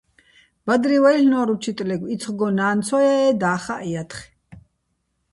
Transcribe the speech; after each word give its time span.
ბადრივ 0.67 1.03
აჲლ'ნო́რ 1.09 1.47
უჩტლეგო̆: 1.53 2.11
"იცხგო 2.13 2.47
ნა́ნ 2.57 2.77
ცო 2.87 2.97
ჲაე́, 3.03 3.31
და́ხაჸ 3.41 3.85
ჲათხე̆". 3.91 4.25